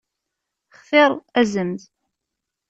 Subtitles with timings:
[0.77, 1.81] Xtir azemz.